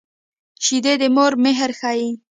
[0.63, 2.09] شیدې د مور مهر ښيي